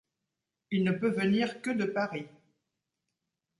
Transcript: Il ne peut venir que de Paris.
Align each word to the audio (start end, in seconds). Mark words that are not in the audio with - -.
Il 0.71 0.83
ne 0.83 0.93
peut 0.93 1.11
venir 1.11 1.61
que 1.61 1.69
de 1.69 1.85
Paris. 1.85 2.25